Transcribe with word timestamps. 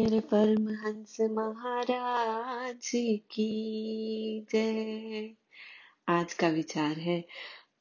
मेरे 0.00 0.20
परमहंस 0.20 1.16
महाराज 1.20 2.90
की 3.30 4.46
जय। 4.52 5.30
आज 6.08 6.34
का 6.34 6.48
विचार 6.48 6.98
है, 6.98 7.24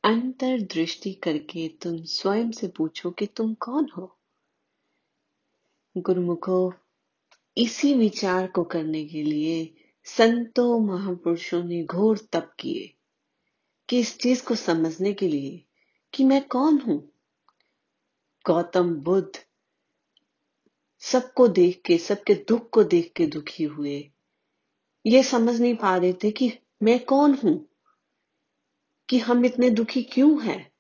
अंतर्दृष्टि 0.04 1.14
करके 1.14 1.68
तुम 1.68 2.04
स्वयं 2.04 2.52
से 2.52 2.68
पूछो 2.68 3.12
कि 3.12 3.26
तुम 3.26 3.54
कौन 3.54 3.90
हो। 3.98 4.18
गुरुमुखो, 5.98 6.74
इसी 7.58 7.94
विचार 7.94 8.48
को 8.48 8.64
करने 8.64 9.06
के 9.06 9.24
लिए 9.24 9.76
संतों 10.06 10.80
महापुरुषों 10.80 11.64
ने 11.64 11.84
घोर 11.86 12.18
तप 12.18 12.52
किए 12.60 12.94
कि 13.90 14.00
इस 14.00 14.20
चीज़ 14.20 14.44
को 14.44 14.56
समझने 14.56 15.14
के 15.14 15.28
लिए 15.28 15.66
कि 16.14 16.24
मैं 16.24 16.48
कौन 16.48 16.80
हूँ। 16.80 17.12
गौतम 18.46 18.96
बुद्ध 18.96 19.47
सबको 21.00 21.48
देख 21.48 21.82
के, 21.86 21.98
सबके 21.98 22.36
दुख 22.36 22.70
को 22.70 22.84
देख 22.84 23.14
के 23.16 23.26
दुखी 23.26 23.64
हुए। 23.64 24.12
ये 25.06 25.24
समझ 25.24 25.62
नहीं 25.62 25.76
पा 25.76 25.98
रहे 25.98 26.14
थे 26.14 26.32
कि 26.32 26.54
मैं 26.84 27.06
कौन 27.06 27.34
हूँ? 27.34 27.70
कि 29.10 29.18
हम 29.18 29.46
इतने 29.46 29.70
दुखी 29.70 30.04
क्यों 30.04 30.44
हैं? 30.44 30.72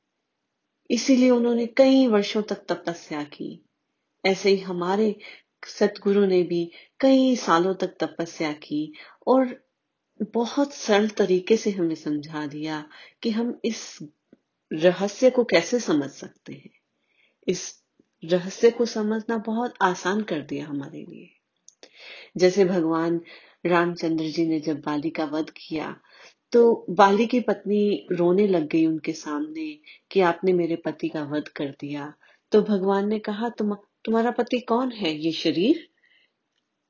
इसीलिए 0.92 1.30
उन्होंने 1.30 1.68
कई 1.68 2.08
वर्षों 2.08 2.42
तक 2.42 2.56
तपस्या 2.56 3.24
की। 3.24 3.66
ऐसे 4.26 4.50
ही 4.50 4.58
हमारे 4.58 5.20
सतगुरु 5.68 6.26
ने 6.26 6.44
भी 6.44 6.72
कई 7.00 7.36
सालों 7.36 7.76
तक 7.76 7.88
तपस्या 7.88 8.54
की 8.54 8.94
और 9.28 9.68
बहुत 10.22 10.74
सरल 10.74 11.10
तरीके 11.10 11.58
से 11.58 11.72
हमें 11.72 11.96
समझा 11.96 12.48
दिया 12.48 12.90
कि 13.24 13.30
हम 13.30 13.60
इस 13.66 14.00
रहस्य 14.74 15.30
को 15.30 15.44
कैसे 15.44 15.80
समझ 15.80 16.10
सकते 16.10 16.54
हैं। 16.54 16.70
इस 17.48 17.84
रहस्य 18.26 18.72
को 18.72 18.86
समझना 18.86 19.38
बहुत 19.38 19.74
आसान 19.82 20.22
कर 20.22 20.42
दिया 20.42 20.66
हमारे 20.66 21.04
लिए। 21.04 21.30
जैसे 22.38 22.66
भगवान 22.66 23.22
रामचंद्र 23.66 24.26
जी 24.26 24.48
ने 24.48 24.60
जब 24.60 24.82
बाली 24.82 25.10
का 25.10 25.26
वध 25.26 25.50
किया 25.50 26.02
तो 26.52 26.86
बाली 26.90 27.28
की 27.28 27.40
पत्नी 27.40 28.08
रोने 28.12 28.48
लग 28.48 28.68
गई 28.68 28.86
उनके 28.86 29.14
सामने 29.14 29.80
कि 30.12 30.22
आपने 30.22 30.54
मेरे 30.54 30.76
पति 30.76 31.10
का 31.10 31.24
वध 31.24 31.48
कर 31.48 31.76
दिया। 31.80 32.14
तो 32.52 32.62
भगवान 32.62 33.08
ने 33.08 33.20
कहा, 33.20 33.50
तुम, 33.50 33.76
तुम्हारा 34.06 34.32
पति 34.32 34.60
कौन 34.60 34.92
है? 34.92 35.14
ये 35.14 35.32
शरीर? 35.32 35.90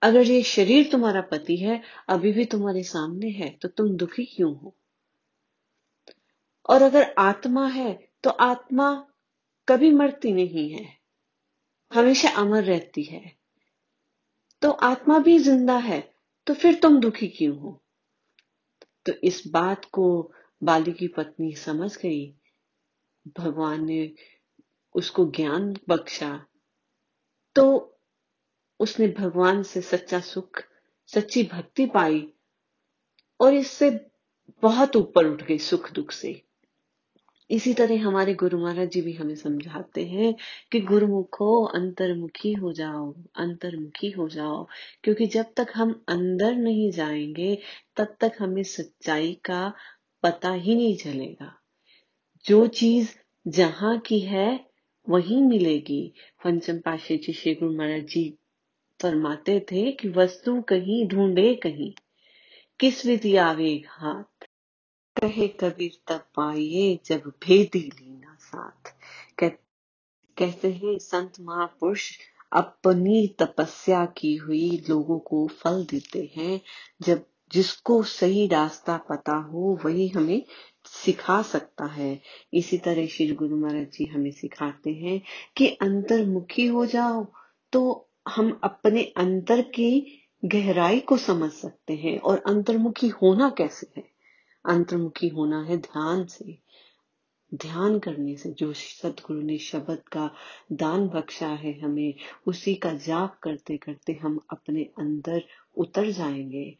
अगर 0.01 0.21
ये 0.21 0.43
शरीर 0.43 0.89
तुम्हारा 0.91 1.21
पति 1.21 1.57
है, 1.57 1.81
अभी 2.09 2.31
भी 2.31 2.45
तुम्हारे 2.45 2.83
सामने 2.83 3.29
है 3.29 3.49
तो 3.49 3.67
तुम 3.67 3.89
दुखी 3.89 4.25
क्यों 4.25 4.55
हो? 4.57 4.75
और 6.69 6.81
अगर 6.81 7.15
आत्मा 7.17 7.67
है 7.67 8.09
तो 8.23 8.29
आत्मा 8.29 9.07
कभी 9.67 9.91
मरती 9.91 10.31
नहीं 10.31 10.69
है। 10.71 10.96
हमेशा 11.93 12.29
अमर 12.29 12.63
रहती 12.63 13.03
है। 13.03 13.37
तो 14.61 14.71
आत्मा 14.71 15.19
भी 15.19 15.39
ज़िंदा 15.39 15.77
है 15.77 16.13
तो 16.47 16.53
फिर 16.53 16.79
तुम 16.79 16.99
दुखी 16.99 17.27
क्यों 17.27 17.57
हो? 17.57 17.83
तो 19.05 19.13
इस 19.23 19.43
बात 19.47 19.85
को 19.85 20.33
बाली 20.63 20.91
की 20.91 21.07
पत्नी 21.07 21.55
समझ 21.55 21.97
गई। 21.97 22.35
भगवान 23.37 23.85
ने 23.85 24.15
उसको 24.95 25.25
ज्ञान 25.25 25.75
बख्शा। 25.89 26.45
तो 27.55 27.97
उसने 28.79 29.07
भगवान 29.07 29.63
से 29.63 29.81
सच्चा 29.81 30.19
सुख, 30.19 30.63
सच्ची 31.07 31.43
भक्ति 31.43 31.85
पाई 31.85 32.33
और 33.39 33.53
इससे 33.53 34.11
बहुत 34.61 34.95
ऊपर 34.95 35.25
उठ 35.25 35.43
गई 35.43 35.57
सुख 35.57 35.91
दुख 35.91 36.11
से। 36.11 36.46
इसी 37.51 37.73
तरह 37.73 38.05
हमारे 38.05 38.33
गुरु 38.33 38.59
महाराज 38.59 38.89
जी 38.89 39.01
भी 39.01 39.13
हमें 39.13 39.35
समझाते 39.35 40.05
हैं 40.05 40.35
कि 40.71 40.79
गुरुमुखो 40.79 41.65
अंतर्मुखी 41.65 42.53
हो 42.53 42.73
जाओ, 42.73 43.15
अंतर्मुखी 43.35 44.09
हो 44.09 44.29
जाओ। 44.29 44.67
क्योंकि 45.03 45.25
जब 45.25 45.45
तक 45.57 45.67
हम 45.75 46.05
अंदर 46.07 46.55
नहीं 46.55 46.91
जाएँगे, 46.91 47.57
तब 47.95 48.15
तक 48.19 48.31
हमें 48.39 48.63
सच्चाई 48.63 49.33
का 49.45 49.73
पता 50.23 50.51
ही 50.51 50.75
नहीं 50.75 50.97
चलेगा। 50.97 51.59
जो 52.45 52.67
चीज़ 52.67 53.09
जहाँ 53.47 53.99
की 53.99 54.19
है, 54.19 54.65
वही 55.09 55.41
मिलेगी। 55.41 56.13
पंचम 56.43 56.79
पाशे 56.79 57.17
जी 57.17 57.33
श्री 57.33 57.53
गुरु 57.53 57.77
महाराज 57.77 58.03
जी 58.03 58.37
फरमाते 59.01 59.59
थे 59.59 59.91
कि 59.91 60.09
वस्तु 60.09 60.61
कहीं, 60.61 61.07
ढूंढे 61.07 61.55
कहीं। 61.55 61.93
किस 62.79 63.05
विधि 63.05 63.35
आवे 63.35 63.83
हाथ 63.87 64.36
कहे 65.21 65.47
कबीर 65.47 65.97
तब 66.07 66.25
पाइए 66.35 66.99
जब 67.05 67.31
भेदी 67.43 67.79
लीना 67.79 68.35
साथ। 68.39 68.91
कह, 69.37 69.49
कहते 70.37 70.71
हैं 70.73 70.97
संत 70.97 71.39
महापुरुष 71.41 72.11
अपनी 72.53 73.27
तपस्या 73.39 74.05
की 74.05 74.35
हुई 74.35 74.83
लोगों 74.89 75.19
को 75.19 75.47
फल 75.47 75.85
देते 75.85 76.31
हैं। 76.35 76.61
जब 77.01 77.25
जिसको 77.51 78.03
सही 78.03 78.47
रास्ता 78.47 78.97
पता 78.97 79.35
हो 79.35 79.79
वही 79.85 80.07
हमें 80.07 80.43
सिखा 80.85 81.41
सकता 81.41 81.85
है। 81.85 82.21
इसी 82.53 82.77
तरह 82.77 83.07
श्री 83.07 83.31
गुरु 83.31 83.57
महाराज 83.57 83.87
जी 83.87 84.05
हमें 84.05 84.31
सिखाते 84.31 84.93
हैं 84.93 85.21
कि 85.57 85.67
अंतर्मुखी 85.81 86.67
हो 86.67 86.85
जाओ 86.85 87.25
तो 87.73 88.09
हम 88.27 88.59
अपने 88.63 89.03
अंतर 89.17 89.61
की 89.61 89.89
गहराई 90.45 90.99
को 90.99 91.17
समझ 91.17 91.51
सकते 91.51 91.93
हैं। 91.93 92.19
और 92.19 92.43
अंतर्मुखी 92.47 93.07
होना 93.07 93.49
कैसे 93.49 93.87
है? 93.97 94.16
अंतर्मुखी 94.67 95.27
होना 95.27 95.63
है 95.63 95.77
ध्यान 95.77 96.25
से। 96.25 96.57
ध्यान 97.53 97.99
करने 97.99 98.35
से 98.35 98.51
जो 98.51 98.73
सतगुरु 98.73 99.41
ने 99.41 99.57
शब्द 99.57 100.01
का 100.11 100.35
दान 100.71 101.07
बख्शा 101.07 101.47
है 101.47 101.79
हमें, 101.79 102.13
उसी 102.47 102.75
का 102.75 102.93
जाप 102.93 103.39
करते 103.43 103.77
करते 103.77 104.13
हम 104.13 104.39
अपने 104.49 104.83
अंदर 104.83 105.43
उतर 105.77 106.11
जाएँगे। 106.11 106.77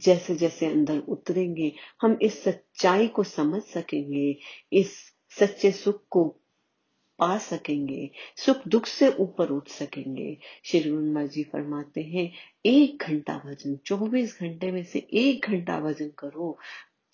जैसे 0.00 0.36
जैसे 0.36 0.66
अंदर 0.66 0.98
उतरेंगे, 0.98 1.72
हम 2.02 2.18
इस 2.22 2.44
सच्चाई 2.44 3.08
को 3.08 3.22
समझ 3.22 3.62
सकेंगे, 3.62 4.36
इस 4.72 5.12
सच्चे 5.30 5.72
सुख 5.72 6.02
को 6.10 6.36
पा 7.18 7.38
सकेंगे, 7.38 8.10
सुख 8.36 8.68
दुख 8.68 8.86
से 8.86 9.08
ऊपर 9.08 9.48
उठ 9.48 9.68
सकेंगे। 9.68 10.38
श्री 10.64 10.90
गुरु 10.90 11.26
जी 11.26 11.44
फरमाते 11.44 12.02
हैं, 12.02 12.32
एक 12.66 13.02
घंटा 13.02 13.42
भजन 13.46 13.76
24 13.76 14.40
घंटे 14.40 14.72
में 14.72 14.84
से 14.84 14.98
एक 14.98 15.44
घंटा 15.44 15.80
भजन 15.80 16.08
करो। 16.18 16.58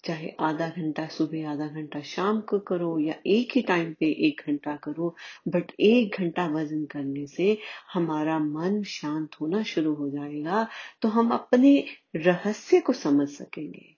चाहे 0.07 0.29
आधा 0.41 0.69
घंटा 0.69 1.07
सुबह, 1.09 1.49
आधा 1.51 1.67
घंटा 1.67 2.01
शाम 2.05 2.41
को 2.41 2.59
करो 2.59 2.99
या 2.99 3.15
एक 3.27 3.53
ही 3.55 3.63
टाइम 3.63 3.93
पे 4.01 4.07
एक 4.29 4.43
घंटा 4.47 4.77
करो 4.77 5.15
बट 5.49 5.73
एक 5.81 6.17
घंटा 6.19 6.47
वज़न 6.47 6.85
करने 6.85 7.27
से 7.27 7.57
हमारा 7.93 8.39
मन 8.39 8.83
शांत 8.87 9.37
होना 9.41 9.63
शुरू 9.63 9.95
हो 9.95 10.11
जाएगा 10.11 10.67
तो 11.03 11.09
हम 11.09 11.31
अपने 11.31 11.77
रहस्य 12.17 12.81
को 12.81 12.93
समझ 12.93 13.29
सकेंगे। 13.29 13.95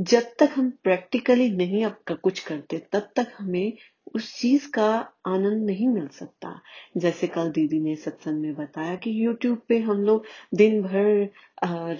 जब 0.00 0.34
तक 0.38 0.50
हम 0.56 0.70
प्रैक्टिकली 0.84 1.50
नहीं 1.50 1.84
अब 1.84 2.18
कुछ 2.22 2.40
करते, 2.40 2.78
तब 2.92 3.10
तक 3.16 3.32
हमें 3.38 3.72
उस 4.14 4.40
चीज़ 4.40 4.70
का 4.70 5.12
आनंद 5.26 5.66
नहीं 5.66 5.88
मिल 5.88 6.08
सकता। 6.08 6.60
जैसे 6.96 7.26
कल 7.26 7.50
दीदी 7.50 7.80
ने 7.80 7.96
सत्संग 7.96 8.40
में 8.40 8.54
बताया 8.54 8.96
कि 8.96 9.26
YouTube 9.26 9.56
पे 9.68 9.78
हम 9.78 10.02
लोग 10.02 10.24
दिन 10.54 10.82
भर 10.82 11.30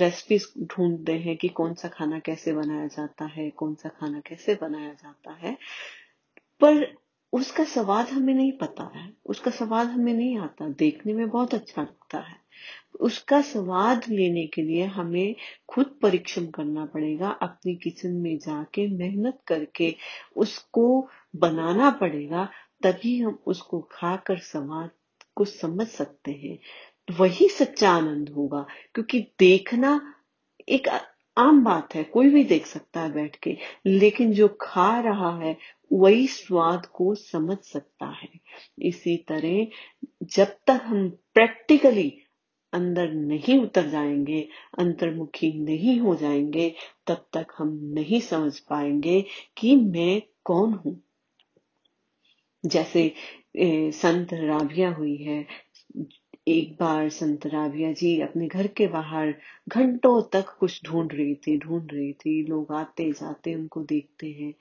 रेसिपीज़ 0.00 0.64
ढूंढते 0.64 1.12
हैं 1.12 1.36
कि 1.36 1.48
कौन 1.48 1.74
सा 1.74 1.88
खाना 1.88 2.18
कैसे 2.18 2.52
बनाया 2.52 2.86
जाता 2.86 3.24
है, 3.24 3.50
कौन 3.50 3.74
सा 3.74 3.88
खाना 3.88 4.20
कैसे 4.20 4.58
बनाया 4.62 4.92
जाता 4.92 5.32
है। 5.32 5.58
पर 6.60 6.96
उसका 7.32 7.64
स्वाद 7.64 8.08
हमें 8.08 8.34
नहीं 8.34 8.52
पता 8.52 8.92
है, 8.96 9.12
उसका 9.26 9.50
स्वाद 9.50 9.88
हमें 9.88 10.14
नहीं 10.14 10.38
आता। 10.38 10.68
देखने 10.68 11.12
में 11.14 11.28
बहुत 11.28 11.54
अच्छा 11.54 11.82
लगता 11.82 12.18
है। 12.18 12.39
उसका 13.00 13.40
स्वाद 13.40 14.04
लेने 14.08 14.46
के 14.46 14.62
लिए 14.62 14.84
हमें 14.84 15.34
खुद 15.68 15.98
परिश्रम 16.02 16.46
करना 16.46 16.84
पड़ेगा, 16.84 17.28
अपनी 17.28 17.74
किचन 17.76 18.12
में 18.12 18.38
जाके 18.38 18.86
मेहनत 18.88 19.38
करके 19.46 19.96
उसको 20.36 21.08
बनाना 21.36 21.90
पड़ेगा, 21.90 22.48
तभी 22.82 23.18
हम 23.18 23.38
उसको 23.46 23.80
खाकर 23.92 24.38
स्वाद 24.38 24.90
को 25.34 25.44
समझ 25.44 25.86
सकते 25.86 26.32
हैं। 26.32 26.58
वही 27.10 27.48
सच्चा 27.48 27.90
आनंद 27.90 28.28
होगा, 28.28 28.66
क्योंकि 28.94 29.20
देखना 29.38 30.14
एक 30.68 30.88
आम 31.36 31.64
बात 31.64 31.94
है, 31.94 32.04
कोई 32.04 32.28
भी 32.28 32.44
देख 32.44 32.66
सकता 32.66 33.00
है 33.00 33.12
बैठ 33.12 33.36
के, 33.36 33.56
लेकिन 33.86 34.32
जो 34.32 34.48
खा 34.60 35.00
रहा 35.00 35.38
है, 35.38 35.56
वही 35.92 36.26
स्वाद 36.26 36.86
को 36.86 37.14
समझ 37.14 37.58
सकता 37.58 38.06
है। 38.06 38.28
इसी 38.78 39.16
तरह 39.16 39.66
जब 40.22 40.44
तक 40.44 40.80
हम 40.84 41.08
प्रैक्टिकली 41.34 42.18
अंदर 42.72 43.12
नहीं 43.12 43.58
उतर 43.62 43.88
जाएँगे 43.90 44.40
अंतर्मुखी 44.78 45.52
नहीं 45.64 45.98
हो 46.00 46.14
जाएँगे 46.16 46.74
तब 47.06 47.26
तक 47.32 47.54
हम 47.58 47.78
नहीं 47.94 48.20
समझ 48.20 48.58
पाएँगे 48.60 49.24
कि 49.56 49.76
मैं 49.76 50.20
कौन 50.44 50.72
हूँ। 50.74 51.00
जैसे 52.64 53.02
ए, 53.56 53.90
संत 53.94 54.32
राबिया 54.34 54.90
हुई 54.90 55.16
है 55.16 55.46
एक 56.48 56.76
बार 56.80 57.08
संत 57.10 57.46
राबिया 57.46 57.92
जी 57.92 58.20
अपने 58.20 58.46
घर 58.48 58.66
के 58.66 58.86
बाहर 58.86 59.34
घंटों 59.68 60.22
तक 60.32 60.56
कुछ 60.60 60.80
ढूंढ 60.84 61.12
रही 61.12 61.34
थी 61.34 61.56
ढूंढ 61.58 61.92
रही 61.92 62.12
थी 62.12 62.42
लोग 62.46 62.72
आते 62.72 63.10
जाते 63.12 63.54
उनको 63.54 63.82
देखते 63.84 64.26
हैं। 64.30 64.54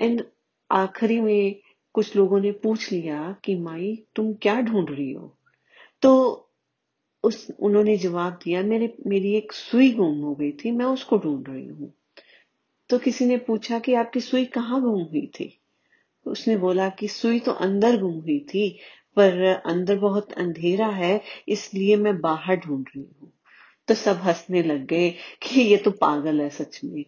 एंड 0.00 0.24
आखिरी 0.70 1.20
में 1.20 1.60
कुछ 1.94 2.16
लोगों 2.16 2.40
ने 2.40 2.52
पूछ 2.52 2.92
लिया 2.92 3.36
कि 3.44 3.56
माई 3.56 3.96
तुम 4.16 4.32
क्या 4.34 4.60
ढूंढ 4.60 4.90
रही 4.90 5.12
हो? 5.12 5.36
तो 6.02 6.49
उस, 7.24 7.48
उन्होंने 7.60 7.96
जवाब 7.96 8.38
दिया, 8.44 8.62
मेरे, 8.62 8.94
मेरी 9.06 9.34
एक 9.34 9.52
सुई 9.52 9.92
गुम 9.92 10.18
हो 10.18 10.34
गई 10.34 10.52
थी, 10.52 10.70
मैं 10.70 10.84
उसको 10.84 11.18
ढूंढ 11.18 11.48
रही 11.48 11.66
हूँ। 11.66 11.92
तो 12.90 12.98
किसी 12.98 13.24
ने 13.24 13.36
पूछा 13.36 13.78
कि 13.78 13.94
आपकी 13.94 14.20
सुई 14.20 14.44
कहाँ 14.44 14.80
गुम 14.80 15.02
हुई 15.02 15.26
थी? 15.26 15.60
उसने 16.26 16.56
बोला 16.56 16.88
कि 16.88 17.08
सुई 17.08 17.40
तो 17.40 17.52
अंदर 17.52 18.00
गुम 18.00 18.14
हुई 18.14 18.38
थी, 18.38 18.78
पर 19.16 19.62
अंदर 19.66 19.98
बहुत 19.98 20.32
अंधेरा 20.32 20.86
है, 20.86 21.20
इसलिए 21.48 21.96
मैं 21.96 22.20
बाहर 22.20 22.56
ढूंढ 22.56 22.86
रही 22.96 23.06
हूँ। 23.20 23.32
तो 23.88 23.94
सब 23.94 24.16
हंसने 24.16 24.62
लग 24.62 24.86
गए 24.86 25.10
कि 25.42 25.60
ये 25.60 25.76
तो 25.76 25.90
पागल 25.90 26.40
है 26.40 26.50
सच 26.50 26.80
में। 26.84 27.04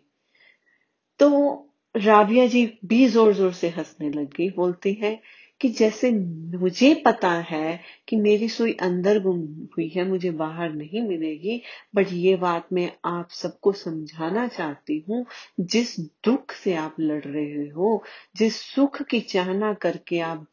तो 1.20 1.52
राबिया 1.96 2.46
जी 2.46 2.78
भी 2.84 3.06
ज़ोर 3.08 3.32
ज़ोर 3.32 3.52
से 3.52 3.68
हंसने 3.68 4.10
लग 4.10 4.34
गई, 4.36 4.50
बोलती 4.50 4.92
है 4.92 5.20
कि 5.62 5.68
जैसे 5.68 6.12
मुझे 6.58 6.94
पता 6.94 7.30
है 7.30 7.80
कि 8.08 8.16
मेरी 8.16 8.48
सुई 8.48 8.72
अंदर 8.72 9.20
गुम 9.20 9.40
हुई 9.44 9.88
है, 9.88 10.08
मुझे 10.08 10.30
बाहर 10.30 10.72
नहीं 10.72 11.02
मिलेगी, 11.02 11.62
बट 11.94 12.06
ये 12.12 12.36
बात 12.36 12.68
मैं 12.72 12.92
आप 13.04 13.30
सबको 13.30 13.72
समझाना 13.72 14.48
चाहती 14.48 15.04
हूँ, 15.08 15.26
जिस 15.60 16.00
दुख 16.00 16.52
से 16.52 16.74
आप 16.74 16.96
लड़ 17.00 17.24
रहे 17.24 17.68
हो, 17.68 18.04
जिस 18.36 18.56
सुख 18.56 19.02
की 19.02 19.20
चाहना 19.20 19.74
करके 19.74 20.18
आप 20.18 20.46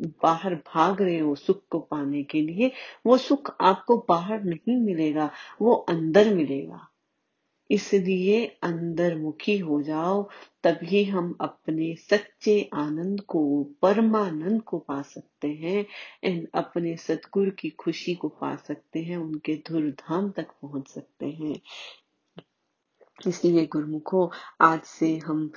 बाहर 0.00 0.54
भाग 0.54 1.02
रहे 1.02 1.18
हो 1.18 1.34
सुख 1.34 1.62
को 1.70 1.78
पाने 1.78 2.22
के 2.22 2.42
लिए, 2.42 2.72
वो 3.06 3.16
सुख 3.18 3.56
आपको 3.60 4.06
बाहर 4.08 4.44
नहीं 4.44 4.76
मिलेगा, 4.76 5.30
वो 5.60 5.74
अंदर 5.74 6.34
मिलेगा। 6.34 6.88
इसलिए 7.70 8.46
अंदरमुखी 8.62 9.58
हो 9.58 9.82
जाओ, 9.82 10.30
तभी 10.62 11.04
हम 11.04 11.36
अपने 11.40 11.96
सच्चे 11.96 12.70
आनंद 12.74 13.20
को, 13.20 13.64
परमानंद 13.82 14.62
को 14.62 14.78
पा 14.78 15.02
सकते 15.02 15.48
हैं, 15.48 15.86
एंड 16.24 16.48
अपने 16.54 16.96
सतगुरु 16.96 17.50
की 17.50 17.70
खुशी 17.70 18.14
को 18.14 18.28
पा 18.28 18.56
सकते 18.56 19.00
हैं, 19.00 19.16
उनके 19.16 19.56
धुरधाम 19.56 20.30
तक 20.30 20.46
पहुँच 20.62 20.88
सकते 20.88 21.26
हैं। 21.26 21.60
इसलिए 23.28 23.66
गुरुमुखो, 23.66 24.32
आज 24.60 24.82
से 24.82 25.18
हम 25.18 25.52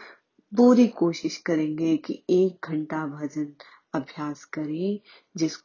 पूरी 0.57 0.87
कोशिश 0.87 1.37
करेंगे 1.37 1.97
कि 1.97 2.23
एक 2.29 2.65
घंटा 2.65 3.05
भजन 3.07 3.53
अभ्यास 3.93 4.45
करें 4.45 4.99
जिस 5.37 5.57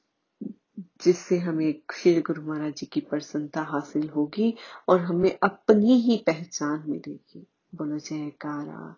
जिससे 0.80 1.38
हमें 1.38 1.74
श्री 1.94 2.20
गुरु 2.20 2.42
महाराज 2.42 2.74
जी 2.74 2.86
की 2.86 3.00
प्रसन्नता 3.00 3.62
हासिल 3.62 4.08
होगी 4.08 4.54
और 4.88 5.00
हमें 5.00 5.38
अपनी 5.42 6.00
ही 6.00 6.16
पहचान 6.26 6.84
मिलेगी। 6.90 7.46
बोलो, 7.74 7.98
जयकारा। 7.98 8.96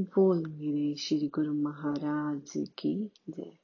बोल 0.00 0.46
मेरे 0.46 0.96
श्री 0.96 1.28
गुरु 1.28 1.54
महाराज 1.54 2.52
की 2.56 3.12
जय। 3.30 3.63